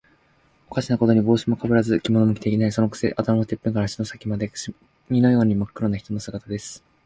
[0.67, 2.71] おかしなことには、帽子もかぶらず、着物も着ていない。
[2.71, 4.73] そのくせ、頭のてっぺんから足の先まで、墨
[5.21, 6.83] のようにまっ黒な人の姿です。